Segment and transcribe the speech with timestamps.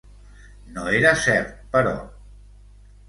[0.77, 1.95] No era cert però.